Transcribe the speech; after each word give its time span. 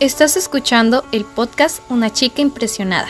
Estás 0.00 0.36
escuchando 0.36 1.04
el 1.12 1.24
podcast 1.24 1.78
Una 1.88 2.12
chica 2.12 2.42
impresionada. 2.42 3.06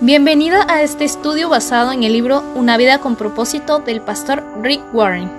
Bienvenida 0.00 0.66
a 0.66 0.80
este 0.80 1.04
estudio 1.04 1.50
basado 1.50 1.92
en 1.92 2.04
el 2.04 2.14
libro 2.14 2.42
Una 2.54 2.78
vida 2.78 2.98
con 2.98 3.14
propósito 3.14 3.80
del 3.80 4.00
pastor 4.00 4.42
Rick 4.62 4.82
Warren. 4.94 5.30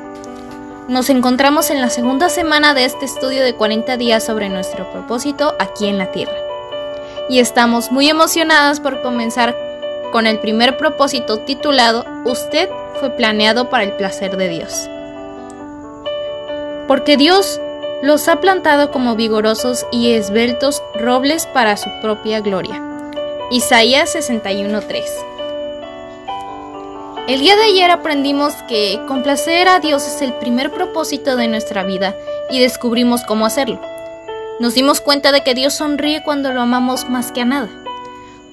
Nos 0.88 1.09
encontramos 1.09 1.71
en 1.71 1.81
la 1.81 1.89
segunda 1.89 2.29
semana 2.29 2.75
de 2.75 2.86
este 2.86 3.05
estudio 3.05 3.43
de 3.43 3.55
40 3.55 3.97
días 3.97 4.23
sobre 4.23 4.49
nuestro 4.49 4.88
propósito 4.91 5.55
aquí 5.57 5.88
en 5.88 5.97
la 5.97 6.11
Tierra. 6.11 6.38
Y 7.27 7.39
estamos 7.39 7.91
muy 7.91 8.07
emocionadas 8.07 8.79
por 8.79 9.02
comenzar 9.02 9.57
con 10.11 10.27
el 10.27 10.38
primer 10.39 10.77
propósito 10.77 11.39
titulado 11.39 12.05
Usted 12.23 12.70
fue 13.00 13.09
planeado 13.09 13.71
para 13.71 13.84
el 13.84 13.93
placer 13.93 14.38
de 14.38 14.47
Dios. 14.47 14.88
Porque 16.88 17.18
Dios 17.18 17.59
los 18.06 18.28
ha 18.28 18.40
plantado 18.40 18.92
como 18.92 19.16
vigorosos 19.16 19.88
y 19.92 20.12
esbeltos 20.12 20.84
robles 20.94 21.48
para 21.48 21.76
su 21.76 21.90
propia 22.04 22.40
gloria. 22.40 22.80
Isaías 23.50 24.13
61:3 24.13 25.04
El 27.27 27.40
día 27.40 27.55
de 27.55 27.63
ayer 27.63 27.90
aprendimos 27.90 28.54
que 28.68 29.02
complacer 29.08 29.68
a 29.68 29.80
Dios 29.80 30.05
es 30.08 30.22
el 30.22 30.34
primer 30.34 30.72
propósito 30.72 31.36
de 31.36 31.48
nuestra 31.48 31.84
vida 31.84 32.16
y 32.52 32.60
descubrimos 32.60 33.23
cómo 33.23 33.48
hacerlo. 33.48 33.82
Nos 34.60 34.76
dimos 34.76 35.02
cuenta 35.02 35.32
de 35.32 35.41
que 35.41 35.55
Dios 35.55 35.74
sonríe 35.74 36.22
cuando 36.22 36.52
lo 36.52 36.62
amamos 36.62 37.10
más 37.10 37.32
que 37.32 37.41
a 37.41 37.46
nada. 37.46 37.70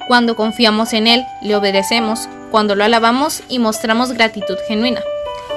Cuando 0.08 0.34
confiamos 0.34 0.94
en 0.94 1.06
Él, 1.06 1.26
le 1.42 1.56
obedecemos, 1.56 2.26
cuando 2.50 2.74
lo 2.74 2.84
alabamos 2.84 3.42
y 3.50 3.58
mostramos 3.58 4.12
gratitud 4.12 4.56
genuina, 4.66 5.02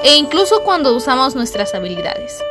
e 0.04 0.16
incluso 0.16 0.64
cuando 0.64 0.94
usamos 0.94 1.34
nuestras 1.34 1.74
habilidades. 1.74 2.42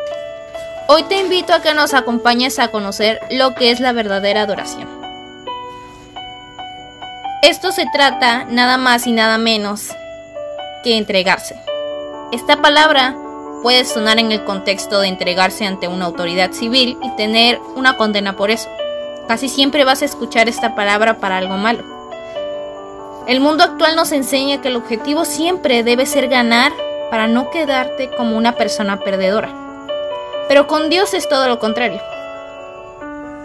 Hoy 0.87 1.01
te 1.01 1.17
invito 1.17 1.51
a 1.51 1.63
que 1.63 1.73
nos 1.73 1.95
acompañes 1.95 2.59
a 2.59 2.67
conocer 2.67 3.19
lo 3.31 3.55
que 3.55 3.71
es 3.71 3.79
la 3.79 3.91
verdadera 3.91 4.43
adoración. 4.43 4.87
Esto 7.41 7.71
se 7.71 7.87
trata 7.91 8.45
nada 8.45 8.77
más 8.77 9.07
y 9.07 9.11
nada 9.11 9.39
menos 9.39 9.89
que 10.83 10.99
entregarse. 10.99 11.59
Esta 12.31 12.61
palabra 12.61 13.15
puede 13.63 13.83
sonar 13.83 14.19
en 14.19 14.31
el 14.31 14.43
contexto 14.43 14.99
de 14.99 15.07
entregarse 15.07 15.65
ante 15.65 15.87
una 15.87 16.05
autoridad 16.05 16.51
civil 16.51 16.99
y 17.01 17.15
tener 17.15 17.59
una 17.75 17.97
condena 17.97 18.35
por 18.35 18.51
eso. 18.51 18.69
Casi 19.27 19.49
siempre 19.49 19.85
vas 19.85 20.03
a 20.03 20.05
escuchar 20.05 20.47
esta 20.49 20.75
palabra 20.75 21.17
para 21.17 21.37
algo 21.37 21.57
malo. 21.57 21.83
El 23.25 23.39
mundo 23.39 23.63
actual 23.63 23.95
nos 23.95 24.11
enseña 24.11 24.61
que 24.61 24.67
el 24.67 24.75
objetivo 24.75 25.25
siempre 25.25 25.81
debe 25.81 26.05
ser 26.05 26.27
ganar 26.27 26.71
para 27.09 27.25
no 27.25 27.49
quedarte 27.49 28.11
como 28.11 28.37
una 28.37 28.51
persona 28.51 28.99
perdedora. 28.99 29.64
Pero 30.47 30.67
con 30.67 30.89
Dios 30.89 31.13
es 31.13 31.27
todo 31.27 31.47
lo 31.47 31.59
contrario. 31.59 32.01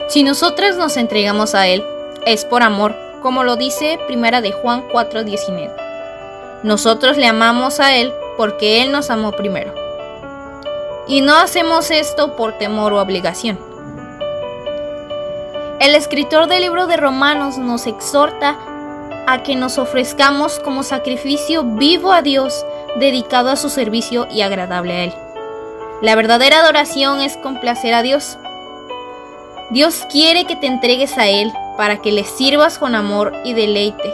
Si 0.08 0.22
nosotras 0.22 0.76
nos 0.76 0.96
entregamos 0.96 1.54
a 1.54 1.66
Él, 1.68 1.84
es 2.26 2.44
por 2.44 2.62
amor, 2.62 2.96
como 3.22 3.44
lo 3.44 3.56
dice 3.56 3.98
Primera 4.06 4.40
de 4.40 4.52
Juan 4.52 4.88
4:19. 4.88 5.70
Nosotros 6.62 7.16
le 7.16 7.26
amamos 7.26 7.80
a 7.80 7.94
Él 7.96 8.12
porque 8.36 8.82
Él 8.82 8.92
nos 8.92 9.08
amó 9.08 9.32
primero. 9.32 9.72
Y 11.06 11.22
no 11.22 11.36
hacemos 11.36 11.90
esto 11.90 12.36
por 12.36 12.58
temor 12.58 12.92
o 12.92 13.00
obligación. 13.00 13.58
El 15.80 15.94
escritor 15.94 16.46
del 16.46 16.62
libro 16.62 16.86
de 16.86 16.98
Romanos 16.98 17.56
nos 17.56 17.86
exhorta 17.86 18.58
a 19.26 19.42
que 19.42 19.56
nos 19.56 19.78
ofrezcamos 19.78 20.58
como 20.58 20.82
sacrificio 20.82 21.62
vivo 21.64 22.12
a 22.12 22.20
Dios, 22.20 22.66
dedicado 22.96 23.50
a 23.50 23.56
su 23.56 23.70
servicio 23.70 24.26
y 24.30 24.42
agradable 24.42 24.92
a 24.92 25.04
Él. 25.04 25.29
La 26.02 26.14
verdadera 26.14 26.60
adoración 26.60 27.20
es 27.20 27.36
complacer 27.36 27.92
a 27.92 28.02
Dios. 28.02 28.38
Dios 29.70 30.06
quiere 30.10 30.46
que 30.46 30.56
te 30.56 30.66
entregues 30.66 31.18
a 31.18 31.28
Él 31.28 31.52
para 31.76 31.98
que 31.98 32.10
le 32.10 32.24
sirvas 32.24 32.78
con 32.78 32.94
amor 32.94 33.34
y 33.44 33.52
deleite. 33.52 34.10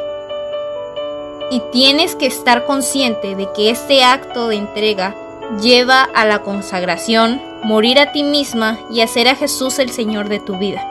Y 1.53 1.61
tienes 1.71 2.17
que 2.17 2.27
estar 2.27 2.65
consciente 2.65 3.37
de 3.37 3.49
que 3.53 3.71
este 3.71 4.03
acto 4.03 4.49
de 4.49 4.57
entrega 4.57 5.15
lleva 5.63 6.03
a 6.03 6.25
la 6.25 6.43
consagración, 6.43 7.41
morir 7.63 8.01
a 8.01 8.11
ti 8.11 8.25
misma 8.25 8.81
y 8.91 9.03
hacer 9.03 9.29
a 9.29 9.37
Jesús 9.37 9.79
el 9.79 9.91
Señor 9.91 10.29
de 10.29 10.41
tu 10.41 10.59
vida. 10.59 10.85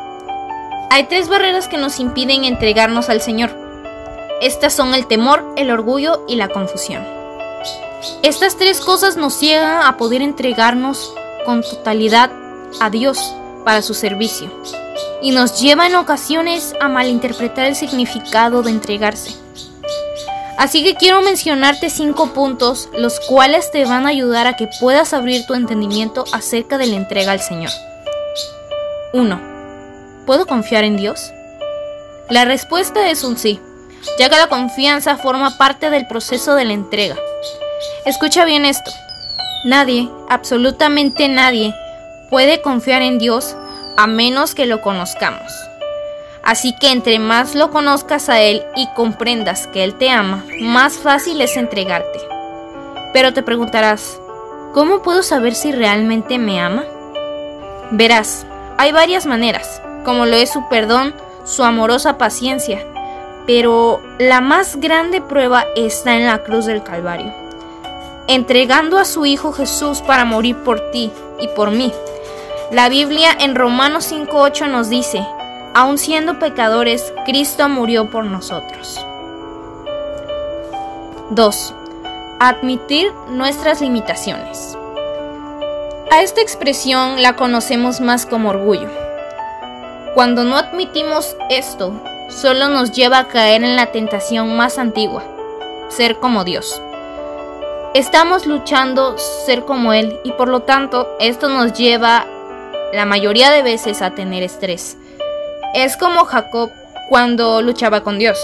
Hay 0.92 1.08
tres 1.08 1.28
barreras 1.28 1.68
que 1.68 1.78
nos 1.78 2.00
impiden 2.00 2.46
entregarnos 2.46 3.10
al 3.10 3.20
Señor. 3.20 3.52
Estas 4.40 4.74
son 4.74 4.94
el 4.94 5.08
temor, 5.08 5.44
el 5.58 5.72
orgullo 5.72 6.24
y 6.26 6.38
la 6.38 6.48
confusión. 6.48 7.25
Estas 8.24 8.58
tres 8.58 8.82
cosas 8.82 9.18
nos 9.18 9.34
ciegan 9.34 9.84
a 9.84 9.98
poder 9.98 10.22
entregarnos 10.22 11.14
con 11.46 11.62
totalidad 11.62 12.32
a 12.80 12.90
Dios 12.90 13.34
para 13.64 13.82
su 13.82 13.94
servicio 13.94 14.50
y 15.22 15.32
nos 15.32 15.60
lleva 15.60 15.88
en 15.88 15.96
ocasiones 15.96 16.74
a 16.80 16.88
malinterpretar 16.88 17.66
el 17.66 17.76
significado 17.76 18.64
de 18.64 18.72
entregarse. 18.72 19.36
Así 20.58 20.84
que 20.84 20.96
quiero 20.96 21.22
mencionarte 21.22 21.90
cinco 21.90 22.34
puntos 22.34 22.90
los 22.94 23.20
cuales 23.20 23.72
te 23.72 23.86
van 23.86 24.06
a 24.06 24.10
ayudar 24.10 24.48
a 24.48 24.56
que 24.56 24.70
puedas 24.80 25.14
abrir 25.14 25.46
tu 25.46 25.54
entendimiento 25.54 26.24
acerca 26.32 26.78
de 26.78 26.88
la 26.88 26.96
entrega 26.96 27.32
al 27.32 27.42
Señor. 27.42 27.72
1. 29.14 29.42
¿Puedo 30.26 30.46
confiar 30.46 30.84
en 30.84 30.98
Dios? 30.98 31.32
La 32.30 32.46
respuesta 32.46 33.10
es 33.10 33.24
un 33.24 33.38
sí, 33.38 33.60
ya 34.18 34.30
que 34.30 34.38
la 34.38 34.48
confianza 34.48 35.18
forma 35.18 35.58
parte 35.58 35.90
del 35.90 36.08
proceso 36.08 36.56
de 36.56 36.66
la 36.66 36.74
entrega. 36.74 37.16
Escucha 38.06 38.46
bien 38.46 38.66
esto. 38.66 38.92
Nadie, 39.64 40.12
absolutamente 40.30 41.28
nadie, 41.28 41.74
puede 42.30 42.62
confiar 42.62 43.02
en 43.02 43.18
Dios 43.18 43.58
a 43.98 44.06
menos 44.06 44.54
que 44.54 44.68
lo 44.68 44.80
conozcamos. 44.82 45.52
Así 46.44 46.76
que 46.80 46.92
entre 46.92 47.18
más 47.18 47.56
lo 47.56 47.72
conozcas 47.72 48.30
a 48.30 48.40
Él 48.42 48.64
y 48.76 48.86
comprendas 48.94 49.66
que 49.66 49.84
Él 49.84 49.96
te 49.96 50.12
ama, 50.12 50.46
más 50.62 51.00
fácil 51.00 51.42
es 51.42 51.58
entregarte. 51.58 52.20
Pero 53.12 53.34
te 53.34 53.42
preguntarás, 53.42 54.22
¿cómo 54.76 55.02
puedo 55.02 55.24
saber 55.24 55.56
si 55.56 55.72
realmente 55.72 56.38
me 56.38 56.62
ama? 56.62 56.84
Verás, 57.90 58.46
hay 58.78 58.92
varias 58.92 59.26
maneras, 59.26 59.82
como 60.04 60.28
lo 60.28 60.36
es 60.36 60.54
su 60.54 60.70
perdón, 60.70 61.16
su 61.44 61.64
amorosa 61.64 62.20
paciencia, 62.20 62.86
pero 63.48 64.00
la 64.20 64.42
más 64.42 64.76
grande 64.76 65.22
prueba 65.22 65.66
está 65.76 66.18
en 66.18 66.28
la 66.28 66.44
cruz 66.44 66.68
del 66.68 66.84
Calvario 66.84 67.45
entregando 68.28 68.98
a 68.98 69.06
su 69.06 69.26
Hijo 69.26 69.52
Jesús 69.52 70.02
para 70.02 70.26
morir 70.26 70.56
por 70.58 70.92
ti 70.92 71.12
y 71.40 71.48
por 71.50 71.72
mí. 71.72 71.92
La 72.72 72.90
Biblia 72.90 73.30
en 73.40 73.56
Romanos 73.56 74.12
5.8 74.12 74.68
nos 74.70 74.90
dice, 74.90 75.26
aun 75.74 75.98
siendo 75.98 76.40
pecadores, 76.40 77.14
Cristo 77.26 77.70
murió 77.70 78.10
por 78.10 78.26
nosotros. 78.26 79.00
2. 81.30 81.74
Admitir 82.40 83.12
nuestras 83.30 83.82
limitaciones. 83.82 84.78
A 86.12 86.22
esta 86.22 86.42
expresión 86.42 87.22
la 87.22 87.36
conocemos 87.36 88.00
más 88.00 88.26
como 88.26 88.50
orgullo. 88.50 88.90
Cuando 90.14 90.44
no 90.44 90.56
admitimos 90.56 91.36
esto, 91.50 91.94
solo 92.30 92.70
nos 92.70 92.92
lleva 92.92 93.20
a 93.20 93.28
caer 93.28 93.64
en 93.64 93.76
la 93.76 93.88
tentación 93.88 94.56
más 94.56 94.78
antigua, 94.78 95.24
ser 95.90 96.18
como 96.20 96.44
Dios. 96.44 96.82
Estamos 97.96 98.46
luchando 98.46 99.18
ser 99.18 99.64
como 99.64 99.94
Él 99.94 100.20
y 100.26 100.34
por 100.34 100.50
lo 100.50 100.64
tanto 100.64 101.08
esto 101.18 101.48
nos 101.48 101.72
lleva 101.72 102.26
la 102.92 103.06
mayoría 103.06 103.52
de 103.52 103.64
veces 103.64 104.02
a 104.02 104.12
tener 104.12 104.44
estrés. 104.44 104.98
Es 105.74 105.96
como 105.96 106.26
Jacob 106.26 106.72
cuando 107.08 107.62
luchaba 107.62 108.02
con 108.02 108.20
Dios. 108.20 108.38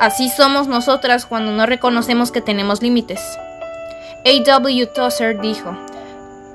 Así 0.00 0.28
somos 0.28 0.66
nosotras 0.66 1.26
cuando 1.26 1.52
no 1.52 1.64
reconocemos 1.64 2.32
que 2.32 2.40
tenemos 2.40 2.82
límites. 2.82 3.20
A.W. 4.24 4.86
Tozer 4.86 5.40
dijo, 5.40 5.76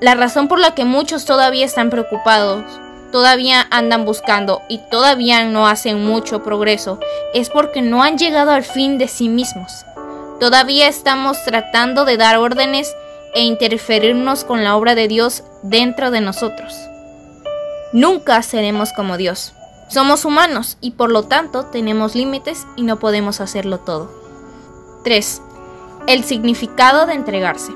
la 0.02 0.14
razón 0.14 0.48
por 0.48 0.58
la 0.58 0.74
que 0.74 0.84
muchos 0.84 1.24
todavía 1.24 1.64
están 1.64 1.88
preocupados, 1.88 2.62
todavía 3.10 3.66
andan 3.70 4.04
buscando 4.04 4.60
y 4.68 4.82
todavía 4.90 5.46
no 5.46 5.66
hacen 5.66 6.04
mucho 6.04 6.44
progreso 6.44 7.00
es 7.32 7.48
porque 7.48 7.80
no 7.80 8.02
han 8.02 8.18
llegado 8.18 8.50
al 8.50 8.64
fin 8.64 8.98
de 8.98 9.08
sí 9.08 9.30
mismos. 9.30 9.86
Todavía 10.40 10.86
estamos 10.86 11.42
tratando 11.44 12.04
de 12.04 12.16
dar 12.16 12.38
órdenes 12.38 12.94
e 13.34 13.42
interferirnos 13.42 14.44
con 14.44 14.62
la 14.62 14.76
obra 14.76 14.94
de 14.94 15.08
Dios 15.08 15.42
dentro 15.62 16.12
de 16.12 16.20
nosotros. 16.20 16.72
Nunca 17.92 18.40
seremos 18.42 18.92
como 18.92 19.16
Dios. 19.16 19.52
Somos 19.88 20.24
humanos 20.24 20.76
y 20.80 20.92
por 20.92 21.10
lo 21.10 21.24
tanto 21.24 21.66
tenemos 21.66 22.14
límites 22.14 22.66
y 22.76 22.82
no 22.82 23.00
podemos 23.00 23.40
hacerlo 23.40 23.80
todo. 23.80 24.12
3. 25.02 25.42
El 26.06 26.22
significado 26.22 27.06
de 27.06 27.14
entregarse. 27.14 27.72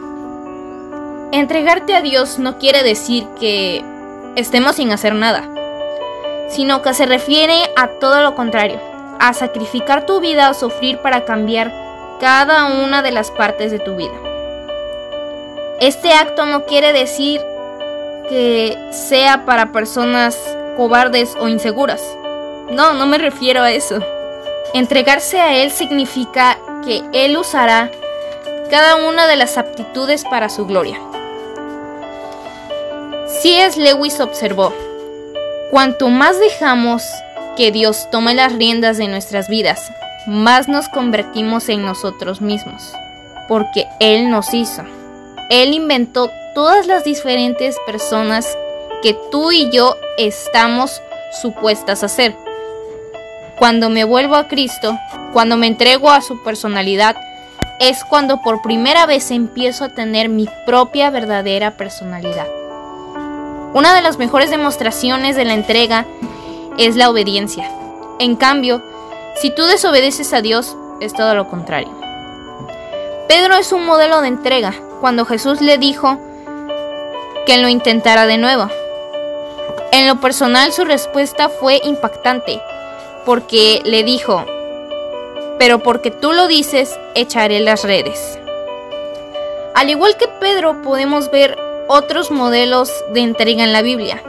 Entregarte 1.32 1.97
a 1.97 2.00
Dios 2.00 2.38
no 2.38 2.58
quiere 2.58 2.85
decir 2.85 3.26
que 3.41 3.82
estemos 4.37 4.76
sin 4.76 4.93
hacer 4.93 5.17
nada, 5.17 5.49
sino 6.49 6.81
que 6.81 6.94
se 6.94 7.06
refiere 7.06 7.58
a 7.75 7.88
todo 7.99 8.20
lo 8.20 8.37
contrario, 8.37 8.79
a 9.19 9.32
sacrificar 9.32 10.06
tu 10.06 10.20
vida 10.20 10.50
o 10.50 10.55
sufrir 10.55 10.99
para 10.99 11.25
cambiar 11.25 11.81
cada 12.23 12.67
una 12.67 13.03
de 13.03 13.11
las 13.11 13.33
partes 13.33 13.73
de 13.73 13.81
tu 13.81 13.97
vida. 13.97 14.15
Este 15.81 16.13
acto 16.13 16.47
no 16.47 16.67
quiere 16.67 16.93
decir 16.93 17.41
que 18.29 18.79
sea 18.93 19.45
para 19.45 19.73
personas 19.73 20.39
cobardes 20.77 21.35
o 21.41 21.49
inseguras. 21.49 22.01
No, 22.71 22.95
no 22.95 23.07
me 23.07 23.19
refiero 23.19 23.63
a 23.63 23.73
eso. 23.73 23.99
Entregarse 24.73 25.41
a 25.41 25.57
Él 25.57 25.73
significa 25.73 26.59
que 26.85 27.03
Él 27.13 27.37
usará 27.37 27.91
cada 28.71 28.95
una 29.09 29.27
de 29.27 29.35
las 29.35 29.59
aptitudes 29.59 30.23
para 30.23 30.49
su 30.49 30.65
gloria. 30.65 31.01
C.S. 33.27 33.81
Lewis 33.81 34.21
observó, 34.21 34.73
cuanto 35.73 36.09
más 36.09 36.39
dejamos 36.39 37.05
que 37.57 37.73
Dios 37.73 38.09
tome 38.13 38.33
las 38.35 38.53
riendas 38.53 38.97
de 38.97 39.09
nuestras 39.09 39.49
vidas, 39.49 39.91
más 40.27 40.69
nos 40.69 40.89
convertimos 40.89 41.69
en 41.69 41.85
nosotros 41.85 42.41
mismos, 42.41 42.93
porque 43.49 43.87
Él 44.01 44.31
nos 44.31 44.55
hizo. 44.55 44.83
Él 45.51 45.75
inventó 45.75 46.31
todas 46.55 46.87
las 46.87 47.05
diferentes 47.05 47.77
personas 47.87 48.47
que 49.03 49.17
tú 49.31 49.53
y 49.53 49.71
yo 49.71 49.97
estamos 50.19 51.03
supuestas 51.41 52.03
a 52.05 52.09
ser. 52.09 52.37
Cuando 53.59 53.91
me 53.91 54.05
vuelvo 54.05 54.37
a 54.37 54.49
Cristo, 54.49 54.99
cuando 55.33 55.57
me 55.57 55.67
entrego 55.67 56.11
a 56.11 56.21
su 56.21 56.43
personalidad, 56.43 57.17
es 57.81 58.05
cuando 58.05 58.41
por 58.43 58.63
primera 58.63 59.07
vez 59.07 59.31
empiezo 59.31 59.85
a 59.85 59.89
tener 59.89 60.29
mi 60.29 60.49
propia 60.67 61.11
verdadera 61.11 61.73
personalidad. 61.73 62.47
Una 63.75 63.95
de 63.95 64.03
las 64.03 64.19
mejores 64.19 64.51
demostraciones 64.51 65.35
de 65.35 65.45
la 65.45 65.55
entrega 65.55 66.07
es 66.79 66.95
la 66.97 67.11
obediencia. 67.11 67.71
En 68.19 68.37
cambio, 68.37 68.83
si 69.43 69.50
tú 69.50 69.65
desobedeces 69.65 70.33
a 70.35 70.41
Dios, 70.41 70.77
es 71.00 71.15
todo 71.15 71.35
lo 71.35 71.49
contrario. 71.49 71.91
Pedro 73.27 73.56
es 73.56 73.73
un 73.73 73.85
modelo 73.85 74.21
de 74.21 74.29
entrega 74.29 74.73
cuando 75.00 75.25
Jesús 75.25 75.61
le 75.61 75.79
dijo 75.79 76.17
que 77.44 77.59
lo 77.59 77.67
intentara 77.67 78.27
de 78.27 78.39
nuevo. 78.39 78.69
En 79.91 80.06
lo 80.06 80.21
personal 80.21 80.73
su 80.73 80.85
respuesta 80.85 81.49
fue 81.49 81.81
impactante, 81.83 82.62
porque 83.27 83.83
le 83.85 84.05
dijo, 84.05 84.47
pero 85.59 85.81
porque 85.81 86.12
tú 86.12 86.33
lo 86.33 86.47
dices, 86.47 86.97
echaré 87.17 87.59
las 87.59 87.83
redes. 87.83 88.39
Al 89.75 89.91
igual 89.91 90.17
que 90.17 90.29
Pedro, 90.29 90.83
podemos 90.83 91.33
ver 91.33 91.59
otros 91.89 92.31
modelos 92.31 92.93
de 93.12 93.23
entrega 93.23 93.65
en 93.65 93.73
la 93.73 93.83
Biblia, 93.83 94.23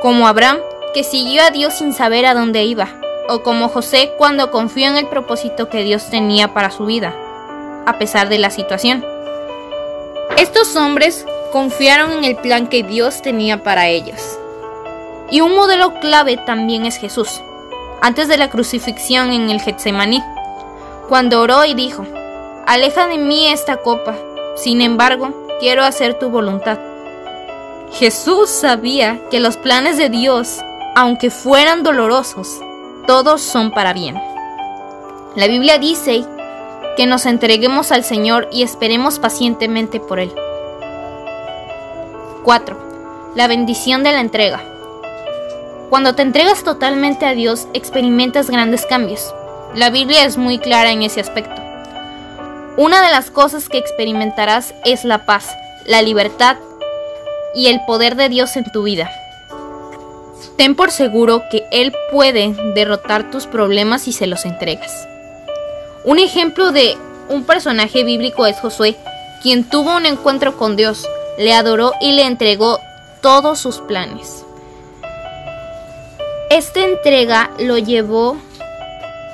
como 0.00 0.28
Abraham, 0.28 0.58
que 0.94 1.02
siguió 1.02 1.42
a 1.42 1.50
Dios 1.50 1.74
sin 1.74 1.92
saber 1.92 2.24
a 2.24 2.34
dónde 2.34 2.62
iba, 2.62 2.88
o 3.32 3.42
como 3.42 3.68
José 3.68 4.12
cuando 4.18 4.50
confió 4.50 4.88
en 4.88 4.96
el 4.98 5.06
propósito 5.06 5.70
que 5.70 5.84
Dios 5.84 6.10
tenía 6.10 6.52
para 6.52 6.70
su 6.70 6.84
vida, 6.84 7.14
a 7.86 7.98
pesar 7.98 8.28
de 8.28 8.38
la 8.38 8.50
situación. 8.50 9.02
Estos 10.36 10.76
hombres 10.76 11.24
confiaron 11.50 12.12
en 12.12 12.24
el 12.24 12.36
plan 12.36 12.66
que 12.66 12.82
Dios 12.82 13.22
tenía 13.22 13.62
para 13.62 13.88
ellos. 13.88 14.38
Y 15.30 15.40
un 15.40 15.54
modelo 15.54 15.98
clave 16.00 16.36
también 16.36 16.84
es 16.84 16.98
Jesús, 16.98 17.40
antes 18.02 18.28
de 18.28 18.36
la 18.36 18.50
crucifixión 18.50 19.32
en 19.32 19.48
el 19.48 19.62
Getsemaní, 19.62 20.22
cuando 21.08 21.40
oró 21.40 21.64
y 21.64 21.72
dijo, 21.72 22.04
Aleja 22.66 23.06
de 23.06 23.16
mí 23.16 23.48
esta 23.48 23.78
copa, 23.78 24.14
sin 24.56 24.82
embargo, 24.82 25.46
quiero 25.58 25.84
hacer 25.84 26.18
tu 26.18 26.28
voluntad. 26.28 26.78
Jesús 27.92 28.50
sabía 28.50 29.20
que 29.30 29.40
los 29.40 29.56
planes 29.56 29.96
de 29.96 30.10
Dios, 30.10 30.58
aunque 30.94 31.30
fueran 31.30 31.82
dolorosos, 31.82 32.60
todos 33.06 33.40
son 33.42 33.70
para 33.70 33.92
bien. 33.92 34.20
La 35.34 35.46
Biblia 35.46 35.78
dice 35.78 36.24
que 36.96 37.06
nos 37.06 37.26
entreguemos 37.26 37.90
al 37.90 38.04
Señor 38.04 38.48
y 38.52 38.62
esperemos 38.62 39.18
pacientemente 39.18 39.98
por 39.98 40.20
Él. 40.20 40.32
4. 42.44 43.32
La 43.34 43.46
bendición 43.46 44.02
de 44.02 44.12
la 44.12 44.20
entrega. 44.20 44.62
Cuando 45.88 46.14
te 46.14 46.22
entregas 46.22 46.64
totalmente 46.64 47.26
a 47.26 47.34
Dios, 47.34 47.66
experimentas 47.72 48.50
grandes 48.50 48.86
cambios. 48.86 49.34
La 49.74 49.90
Biblia 49.90 50.24
es 50.24 50.36
muy 50.36 50.58
clara 50.58 50.90
en 50.90 51.02
ese 51.02 51.20
aspecto. 51.20 51.60
Una 52.76 53.02
de 53.02 53.10
las 53.10 53.30
cosas 53.30 53.68
que 53.68 53.78
experimentarás 53.78 54.74
es 54.84 55.04
la 55.04 55.24
paz, 55.26 55.54
la 55.86 56.02
libertad 56.02 56.56
y 57.54 57.68
el 57.68 57.80
poder 57.86 58.16
de 58.16 58.28
Dios 58.28 58.56
en 58.56 58.64
tu 58.64 58.82
vida. 58.82 59.10
Ten 60.62 60.76
por 60.76 60.92
seguro 60.92 61.42
que 61.50 61.64
Él 61.72 61.92
puede 62.12 62.54
derrotar 62.76 63.32
tus 63.32 63.48
problemas 63.48 64.02
si 64.02 64.12
se 64.12 64.28
los 64.28 64.44
entregas. 64.44 65.08
Un 66.04 66.20
ejemplo 66.20 66.70
de 66.70 66.96
un 67.28 67.42
personaje 67.42 68.04
bíblico 68.04 68.46
es 68.46 68.60
Josué, 68.60 68.96
quien 69.42 69.68
tuvo 69.68 69.96
un 69.96 70.06
encuentro 70.06 70.56
con 70.56 70.76
Dios, 70.76 71.04
le 71.36 71.52
adoró 71.52 71.94
y 72.00 72.12
le 72.12 72.26
entregó 72.26 72.78
todos 73.22 73.58
sus 73.58 73.78
planes. 73.78 74.44
Esta 76.48 76.84
entrega 76.84 77.50
lo 77.58 77.76
llevó 77.78 78.36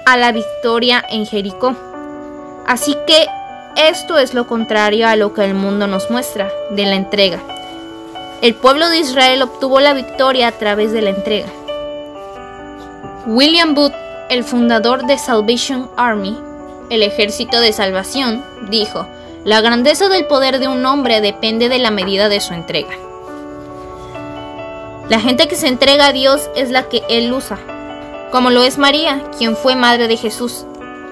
a 0.07 0.17
la 0.17 0.33
victoria 0.33 1.05
en 1.11 1.27
Jericó. 1.27 1.77
Así 2.67 2.97
que 3.07 3.27
esto 3.77 4.17
es 4.17 4.33
lo 4.33 4.47
contrario 4.47 5.07
a 5.07 5.17
lo 5.17 5.35
que 5.35 5.45
el 5.45 5.53
mundo 5.53 5.89
nos 5.89 6.11
muestra 6.11 6.51
de 6.71 6.87
la 6.87 6.95
entrega. 6.95 7.58
El 8.41 8.55
pueblo 8.55 8.89
de 8.89 8.99
Israel 8.99 9.43
obtuvo 9.43 9.81
la 9.81 9.95
victoria 9.95 10.47
a 10.47 10.53
través 10.53 10.93
de 10.93 11.03
la 11.03 11.11
entrega. 11.11 11.49
William 13.27 13.75
Booth, 13.75 13.95
el 14.31 14.45
fundador 14.45 15.07
de 15.07 15.19
Salvation 15.19 15.91
Army, 15.97 16.39
el 16.89 17.03
ejército 17.03 17.61
de 17.61 17.73
salvación, 17.73 18.45
dijo, 18.71 19.09
la 19.45 19.61
grandeza 19.61 20.09
del 20.09 20.27
poder 20.27 20.61
de 20.61 20.69
un 20.69 20.87
hombre 20.87 21.21
depende 21.21 21.69
de 21.69 21.81
la 21.81 21.91
medida 21.91 22.29
de 22.29 22.41
su 22.41 22.55
entrega. 22.55 22.97
La 25.09 25.19
gente 25.19 25.49
que 25.49 25.57
se 25.57 25.67
entrega 25.67 26.07
a 26.07 26.13
Dios 26.13 26.49
es 26.55 26.71
la 26.71 26.89
que 26.89 27.03
Él 27.09 27.33
usa, 27.33 27.59
como 28.31 28.51
lo 28.51 28.63
es 28.63 28.79
María, 28.79 29.21
quien 29.37 29.57
fue 29.57 29.75
madre 29.75 30.07
de 30.07 30.17
Jesús. 30.17 30.65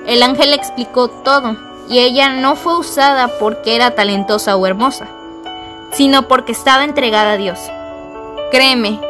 El 0.07 0.23
ángel 0.23 0.53
explicó 0.53 1.09
todo, 1.09 1.57
y 1.89 1.99
ella 1.99 2.29
no 2.29 2.55
fue 2.55 2.79
usada 2.79 3.27
porque 3.41 3.75
era 3.75 3.97
talentosa 3.97 4.57
o 4.57 4.65
hermosa 4.65 5.09
sino 5.97 6.29
porque 6.29 6.53
estaba 6.53 6.85
entregada 6.85 7.33
a 7.33 7.37
Dios. 7.37 7.59
Créeme, 8.51 9.01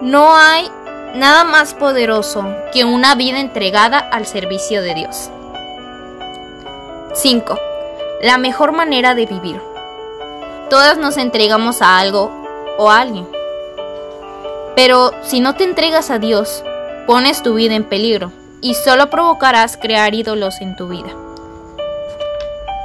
no 0.00 0.36
hay 0.36 0.70
nada 1.14 1.44
más 1.44 1.72
poderoso 1.72 2.44
que 2.72 2.84
una 2.84 3.14
vida 3.14 3.40
entregada 3.40 3.98
al 3.98 4.26
servicio 4.26 4.82
de 4.82 4.94
Dios. 4.94 5.30
5. 7.14 7.58
La 8.20 8.36
mejor 8.36 8.72
manera 8.72 9.14
de 9.14 9.24
vivir. 9.24 9.60
Todas 10.68 10.98
nos 10.98 11.16
entregamos 11.16 11.80
a 11.80 11.98
algo 11.98 12.30
o 12.76 12.90
a 12.90 13.00
alguien. 13.00 13.26
Pero 14.76 15.12
si 15.22 15.40
no 15.40 15.54
te 15.54 15.64
entregas 15.64 16.10
a 16.10 16.18
Dios, 16.18 16.62
pones 17.06 17.42
tu 17.42 17.54
vida 17.54 17.74
en 17.74 17.84
peligro 17.84 18.30
y 18.60 18.74
solo 18.74 19.08
provocarás 19.08 19.76
crear 19.76 20.14
ídolos 20.14 20.60
en 20.60 20.76
tu 20.76 20.88
vida. 20.88 21.23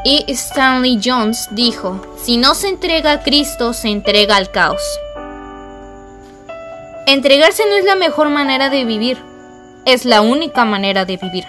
Y 0.04 0.24
Stanley 0.28 1.00
Jones 1.04 1.50
dijo, 1.52 2.02
si 2.18 2.38
no 2.38 2.56
se 2.56 2.70
entrega 2.70 3.12
a 3.12 3.24
Cristo, 3.24 3.74
se 3.74 3.90
entrega 3.90 4.38
al 4.38 4.50
caos. 4.50 4.82
Entregarse 7.06 7.64
no 7.68 7.76
es 7.76 7.84
la 7.84 7.96
mejor 7.96 8.30
manera 8.30 8.70
de 8.70 8.86
vivir, 8.86 9.18
es 9.86 10.06
la 10.06 10.22
única 10.22 10.64
manera 10.64 11.04
de 11.04 11.18
vivir. 11.18 11.46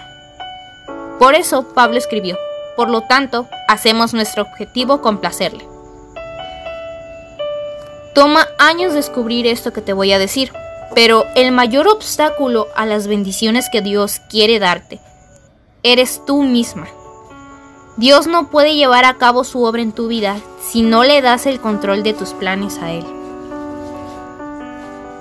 Por 1.17 1.35
eso 1.35 1.73
Pablo 1.73 1.97
escribió, 1.97 2.37
por 2.75 2.89
lo 2.89 3.01
tanto, 3.01 3.47
hacemos 3.67 4.13
nuestro 4.13 4.43
objetivo 4.43 5.01
complacerle. 5.01 5.65
Toma 8.13 8.47
años 8.57 8.93
descubrir 8.93 9.47
esto 9.47 9.71
que 9.71 9.81
te 9.81 9.93
voy 9.93 10.11
a 10.11 10.19
decir, 10.19 10.51
pero 10.93 11.25
el 11.35 11.53
mayor 11.53 11.87
obstáculo 11.87 12.67
a 12.75 12.85
las 12.85 13.07
bendiciones 13.07 13.69
que 13.71 13.81
Dios 13.81 14.19
quiere 14.29 14.59
darte, 14.59 14.99
eres 15.83 16.21
tú 16.25 16.43
misma. 16.43 16.87
Dios 18.01 18.25
no 18.25 18.47
puede 18.47 18.73
llevar 18.73 19.05
a 19.05 19.19
cabo 19.19 19.43
su 19.43 19.63
obra 19.63 19.83
en 19.83 19.91
tu 19.91 20.07
vida 20.07 20.37
si 20.59 20.81
no 20.81 21.03
le 21.03 21.21
das 21.21 21.45
el 21.45 21.59
control 21.59 22.01
de 22.01 22.13
tus 22.13 22.29
planes 22.33 22.79
a 22.79 22.91
Él. 22.91 23.05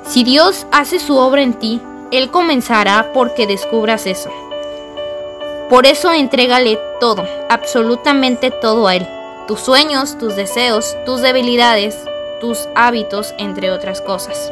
Si 0.08 0.24
Dios 0.24 0.66
hace 0.72 0.98
su 0.98 1.18
obra 1.18 1.42
en 1.42 1.52
ti, 1.52 1.82
Él 2.10 2.30
comenzará 2.30 3.10
porque 3.12 3.46
descubras 3.46 4.06
eso. 4.06 4.30
Por 5.68 5.84
eso 5.84 6.10
entrégale 6.10 6.78
todo, 7.00 7.26
absolutamente 7.50 8.50
todo 8.50 8.88
a 8.88 8.96
Él. 8.96 9.06
Tus 9.46 9.60
sueños, 9.60 10.16
tus 10.16 10.34
deseos, 10.34 10.96
tus 11.04 11.20
debilidades, 11.20 11.98
tus 12.40 12.66
hábitos, 12.74 13.34
entre 13.36 13.72
otras 13.72 14.00
cosas. 14.00 14.50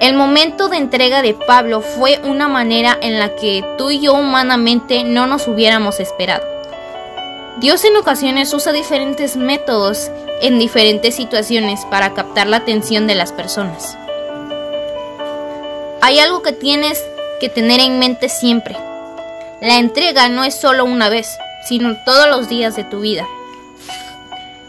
El 0.00 0.14
momento 0.14 0.70
de 0.70 0.78
entrega 0.78 1.20
de 1.20 1.34
Pablo 1.34 1.82
fue 1.82 2.18
una 2.24 2.48
manera 2.48 2.96
en 3.02 3.18
la 3.18 3.34
que 3.34 3.62
tú 3.76 3.90
y 3.90 4.00
yo 4.00 4.14
humanamente 4.14 5.04
no 5.04 5.26
nos 5.26 5.46
hubiéramos 5.46 6.00
esperado. 6.00 6.59
Dios 7.60 7.84
en 7.84 7.94
ocasiones 7.98 8.54
usa 8.54 8.72
diferentes 8.72 9.36
métodos 9.36 10.10
en 10.40 10.58
diferentes 10.58 11.14
situaciones 11.14 11.84
para 11.90 12.14
captar 12.14 12.46
la 12.46 12.56
atención 12.56 13.06
de 13.06 13.14
las 13.14 13.32
personas. 13.32 13.98
Hay 16.00 16.18
algo 16.20 16.40
que 16.40 16.52
tienes 16.52 17.04
que 17.38 17.50
tener 17.50 17.80
en 17.80 17.98
mente 17.98 18.30
siempre. 18.30 18.78
La 19.60 19.76
entrega 19.76 20.30
no 20.30 20.42
es 20.42 20.54
solo 20.54 20.86
una 20.86 21.10
vez, 21.10 21.28
sino 21.68 22.02
todos 22.06 22.28
los 22.30 22.48
días 22.48 22.76
de 22.76 22.84
tu 22.84 23.00
vida. 23.00 23.28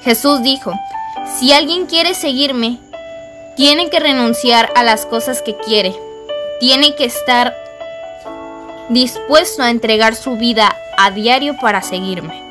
Jesús 0.03 0.43
dijo, 0.43 0.73
si 1.39 1.53
alguien 1.53 1.85
quiere 1.85 2.13
seguirme, 2.13 2.77
tiene 3.55 3.89
que 3.89 4.01
renunciar 4.01 4.69
a 4.75 4.83
las 4.83 5.05
cosas 5.05 5.41
que 5.41 5.55
quiere. 5.55 5.95
Tiene 6.59 6.93
que 6.95 7.05
estar 7.05 7.55
dispuesto 8.89 9.63
a 9.63 9.69
entregar 9.69 10.13
su 10.13 10.35
vida 10.35 10.75
a 10.97 11.11
diario 11.11 11.55
para 11.55 11.81
seguirme. 11.81 12.50